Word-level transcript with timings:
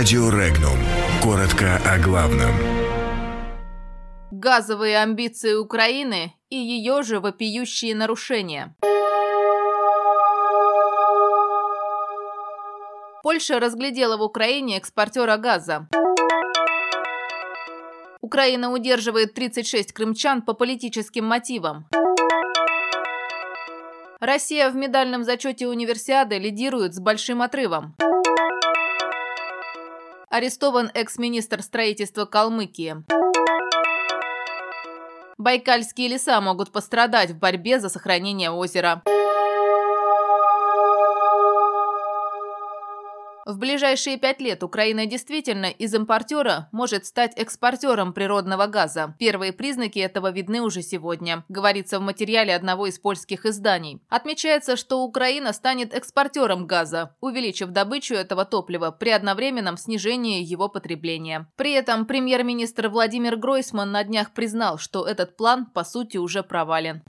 Радио 0.00 0.30
Регнум. 0.30 0.78
Коротко 1.22 1.76
о 1.84 1.98
главном. 1.98 2.52
Газовые 4.30 4.96
амбиции 4.96 5.52
Украины 5.52 6.32
и 6.48 6.56
ее 6.56 7.02
же 7.02 7.20
вопиющие 7.20 7.94
нарушения. 7.94 8.74
Польша 13.22 13.60
разглядела 13.60 14.16
в 14.16 14.22
Украине 14.22 14.78
экспортера 14.78 15.36
газа. 15.36 15.86
Украина 18.22 18.72
удерживает 18.72 19.34
36 19.34 19.92
крымчан 19.92 20.40
по 20.40 20.54
политическим 20.54 21.26
мотивам. 21.26 21.86
Россия 24.18 24.70
в 24.70 24.76
медальном 24.76 25.24
зачете 25.24 25.68
универсиады 25.68 26.38
лидирует 26.38 26.94
с 26.94 27.00
большим 27.00 27.42
отрывом. 27.42 27.94
Арестован 30.30 30.92
экс-министр 30.94 31.60
строительства 31.60 32.24
Калмыкии. 32.24 33.02
Байкальские 35.38 36.06
леса 36.06 36.40
могут 36.40 36.70
пострадать 36.70 37.32
в 37.32 37.38
борьбе 37.38 37.80
за 37.80 37.88
сохранение 37.88 38.52
озера. 38.52 39.02
В 43.46 43.58
ближайшие 43.58 44.18
пять 44.18 44.40
лет 44.40 44.62
Украина 44.62 45.06
действительно 45.06 45.66
из 45.66 45.94
импортера 45.94 46.68
может 46.72 47.06
стать 47.06 47.32
экспортером 47.36 48.12
природного 48.12 48.66
газа. 48.66 49.14
Первые 49.18 49.52
признаки 49.52 49.98
этого 49.98 50.30
видны 50.30 50.60
уже 50.60 50.82
сегодня, 50.82 51.44
говорится 51.48 51.98
в 51.98 52.02
материале 52.02 52.54
одного 52.54 52.86
из 52.86 52.98
польских 52.98 53.46
изданий. 53.46 54.02
Отмечается, 54.08 54.76
что 54.76 55.02
Украина 55.02 55.52
станет 55.52 55.94
экспортером 55.94 56.66
газа, 56.66 57.16
увеличив 57.20 57.70
добычу 57.70 58.14
этого 58.14 58.44
топлива 58.44 58.90
при 58.90 59.10
одновременном 59.10 59.76
снижении 59.76 60.42
его 60.42 60.68
потребления. 60.68 61.48
При 61.56 61.72
этом 61.72 62.06
премьер-министр 62.06 62.88
Владимир 62.88 63.36
Гройсман 63.36 63.90
на 63.90 64.04
днях 64.04 64.32
признал, 64.32 64.78
что 64.78 65.06
этот 65.06 65.36
план 65.36 65.66
по 65.66 65.84
сути 65.84 66.18
уже 66.18 66.42
провален. 66.42 67.02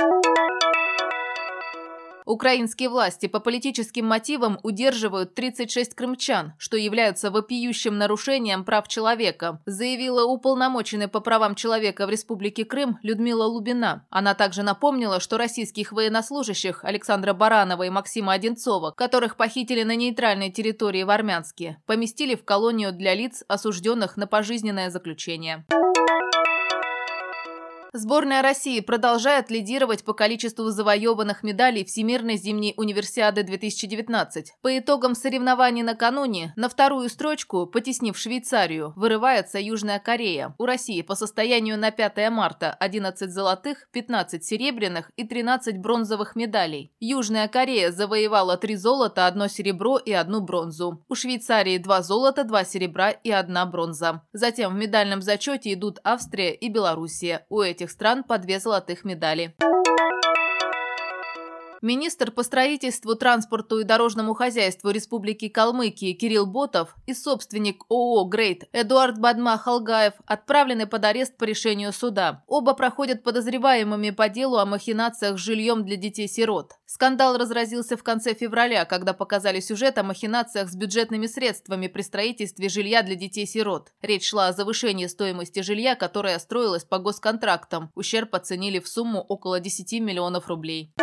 Украинские 2.25 2.89
власти 2.89 3.27
по 3.27 3.39
политическим 3.39 4.05
мотивам 4.05 4.59
удерживают 4.64 5.33
36 5.36 5.95
крымчан, 5.95 6.53
что 6.58 6.77
является 6.77 7.31
вопиющим 7.31 7.97
нарушением 7.97 8.64
прав 8.64 8.88
человека, 8.88 9.61
заявила 9.66 10.25
уполномоченный 10.25 11.08
по 11.08 11.19
правам 11.19 11.55
человека 11.55 12.05
в 12.05 12.09
Республике 12.09 12.66
Крым 12.66 12.99
Людмила 13.02 13.45
Лубина. 13.45 14.05
Она 14.09 14.33
также 14.33 14.64
напомнила, 14.64 15.19
что 15.19 15.38
российских 15.38 15.92
военнослужащих 15.92 16.83
Александра 16.83 17.33
Баранова 17.33 17.83
и 17.83 17.89
Максима 17.89 18.33
Одинцова, 18.33 18.92
которых 18.92 19.36
похитили 19.36 19.83
на 19.83 19.95
нейтральной 19.95 20.52
территории 20.52 21.03
в 21.03 21.09
Армянске, 21.09 21.77
поместили 21.86 22.36
в 22.36 22.45
колонию 22.45 22.92
для 22.92 23.16
лиц, 23.16 23.44
осужденных 23.47 24.17
на 24.17 24.27
пожизненное 24.27 24.89
заключение. 24.89 25.66
Сборная 27.94 28.42
России 28.42 28.80
продолжает 28.80 29.52
лидировать 29.52 30.06
по 30.06 30.14
количеству 30.14 30.70
завоеванных 30.70 31.44
медалей 31.44 31.84
Всемирной 31.84 32.38
зимней 32.38 32.73
универсиады 32.78 33.44
2019. 33.44 34.53
По 34.61 34.78
итогам 34.78 35.14
соревнований 35.14 35.83
накануне 35.83 36.53
на 36.56 36.70
вторую 36.70 37.09
строчку, 37.09 37.66
потеснив 37.67 38.17
Швейцарию, 38.17 38.94
вырывается 38.95 39.59
Южная 39.59 40.00
Корея. 40.00 40.56
У 40.58 40.66
России 40.66 41.02
по 41.02 41.16
состоянию 41.16 41.78
на 41.78 41.92
5 41.92 42.31
марта 42.31 42.72
11 42.80 43.30
золотых, 43.30 43.89
15 43.92 44.42
серебряных 44.42 45.11
и 45.17 45.26
13 45.26 45.78
бронзовых 45.80 46.38
медалей. 46.38 46.94
Южная 47.02 47.50
Корея 47.50 47.92
завоевала 47.92 48.55
3 48.55 48.73
золота, 48.78 49.28
1 49.28 49.50
серебро 49.50 49.98
и 49.98 50.14
1 50.14 50.45
бронзу. 50.45 51.03
У 51.09 51.16
Швейцарии 51.16 51.78
2 51.78 52.02
золота, 52.03 52.45
2 52.45 52.64
серебра 52.64 53.11
и 53.11 53.31
1 53.31 53.70
бронза. 53.70 54.22
Затем 54.31 54.73
в 54.73 54.78
медальном 54.78 55.22
зачете 55.22 55.73
идут 55.73 56.00
Австрия 56.05 56.53
и 56.53 56.70
Белоруссия. 56.70 57.45
У 57.50 57.59
этих 57.59 57.80
этих 57.81 57.91
стран 57.91 58.23
по 58.23 58.37
две 58.37 58.59
золотых 58.59 59.03
медали. 59.05 59.55
Министр 61.83 62.30
по 62.30 62.43
строительству, 62.43 63.15
транспорту 63.15 63.80
и 63.80 63.83
дорожному 63.83 64.36
хозяйству 64.36 64.92
Республики 64.92 65.49
Калмыкии 65.49 66.14
Кирилл 66.14 66.45
Ботов 66.45 66.95
и 67.08 67.15
собственник 67.15 67.86
ООО 67.89 68.25
«Грейт» 68.25 68.65
Эдуард 68.71 69.17
Бадма-Халгаев 69.17 70.14
отправлены 70.27 70.86
под 70.86 71.05
арест 71.05 71.37
по 71.37 71.43
решению 71.43 71.91
суда. 71.91 72.43
Оба 72.45 72.75
проходят 72.75 73.23
подозреваемыми 73.23 74.11
по 74.11 74.30
делу 74.30 74.58
о 74.58 74.67
махинациях 74.67 75.39
с 75.39 75.41
жильем 75.41 75.83
для 75.83 75.95
детей-сирот. 75.95 76.73
Скандал 76.86 77.36
разразился 77.37 77.97
в 77.97 78.03
конце 78.03 78.36
февраля, 78.36 78.86
когда 78.86 79.14
показали 79.14 79.59
сюжет 79.59 79.97
о 79.97 80.03
махинациях 80.03 80.70
с 80.70 80.75
бюджетными 80.75 81.25
средствами 81.25 81.87
при 81.87 82.03
строительстве 82.03 82.70
жилья 82.70 83.02
для 83.02 83.15
детей-сирот. 83.15 83.91
Речь 84.03 84.30
шла 84.30 84.49
о 84.49 84.53
завышении 84.53 85.08
стоимости 85.08 85.61
жилья, 85.61 85.95
которое 85.95 86.37
строилось 86.37 86.83
по 86.83 86.99
госконтрактам. 86.99 87.89
Ущерб 87.95 88.36
оценили 88.36 88.77
в 88.77 88.87
сумму 88.87 89.21
около 89.21 89.59
10 89.59 89.99
миллионов 89.99 90.47
рублей. 90.47 90.93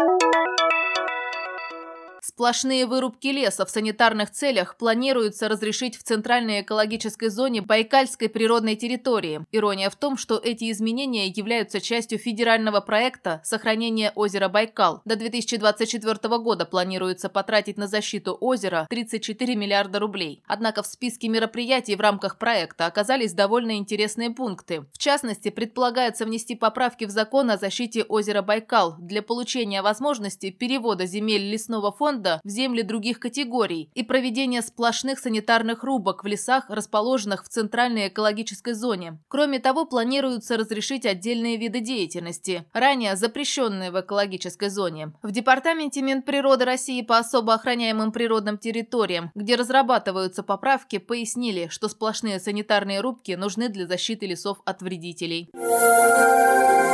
Сплошные 2.39 2.87
вырубки 2.87 3.27
леса 3.27 3.67
в 3.67 3.71
санитарных 3.71 4.31
целях 4.31 4.77
планируется 4.77 5.49
разрешить 5.49 5.97
в 5.97 6.05
центральной 6.05 6.61
экологической 6.61 7.31
зоне 7.31 7.63
Байкальской 7.63 8.29
природной 8.29 8.77
территории. 8.77 9.41
Ирония 9.51 9.91
в 9.91 9.97
том, 9.97 10.17
что 10.17 10.39
эти 10.39 10.71
изменения 10.71 11.27
являются 11.27 11.81
частью 11.81 12.21
федерального 12.21 12.81
проекта 12.81 13.41
сохранения 13.43 14.13
озера 14.15 14.49
Байкал. 14.49 15.03
До 15.05 15.17
2024 15.17 16.39
года 16.39 16.65
планируется 16.65 17.29
потратить 17.29 17.77
на 17.77 17.89
защиту 17.89 18.39
озера 18.41 18.87
34 18.89 19.57
миллиарда 19.57 19.99
рублей. 19.99 20.45
Однако 20.47 20.85
в 20.85 20.87
списке 20.87 21.27
мероприятий 21.27 21.97
в 21.97 22.01
рамках 22.01 22.39
проекта 22.39 22.87
оказались 22.87 23.33
довольно 23.33 23.79
интересные 23.79 24.31
пункты. 24.31 24.83
В 24.93 24.99
частности, 24.99 25.51
предполагается 25.51 26.25
внести 26.25 26.55
поправки 26.55 27.05
в 27.05 27.11
закон 27.11 27.51
о 27.51 27.57
защите 27.57 28.05
озера 28.05 28.43
Байкал 28.43 28.95
для 29.01 29.23
получения 29.23 29.83
возможности 29.83 30.53
перевода 30.53 31.05
земель 31.05 31.43
лесного 31.43 31.91
фонда 31.91 32.28
фонда 32.29 32.41
в 32.45 32.49
земли 32.49 32.83
других 32.83 33.19
категорий 33.19 33.91
и 33.95 34.03
проведение 34.03 34.63
сплошных 34.63 35.19
санитарных 35.19 35.85
рубок 35.85 36.25
в 36.25 36.27
лесах, 36.27 36.65
расположенных 36.69 37.45
в 37.45 37.49
центральной 37.49 38.09
экологической 38.09 38.75
зоне. 38.75 39.19
Кроме 39.29 39.59
того, 39.59 39.85
планируется 39.87 40.57
разрешить 40.57 41.07
отдельные 41.07 41.57
виды 41.57 41.81
деятельности, 41.81 42.65
ранее 42.73 43.17
запрещенные 43.17 43.91
в 43.91 44.01
экологической 44.01 44.69
зоне. 44.69 45.13
В 45.23 45.31
Департаменте 45.31 46.03
Минприроды 46.03 46.65
России 46.65 47.03
по 47.03 47.19
особо 47.19 47.55
охраняемым 47.55 48.13
природным 48.13 48.59
территориям, 48.59 49.31
где 49.35 49.57
разрабатываются 49.57 50.43
поправки, 50.43 50.99
пояснили, 50.99 51.69
что 51.71 51.89
сплошные 51.89 52.41
санитарные 52.41 53.01
рубки 53.01 53.33
нужны 53.33 53.69
для 53.69 53.87
защиты 53.87 54.27
лесов 54.27 54.59
от 54.65 54.83
вредителей. 54.83 55.51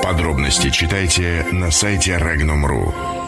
Подробности 0.02 0.70
читайте 0.70 1.46
на 1.50 1.70
сайте 1.70 2.12
Regnum.ru. 2.12 3.23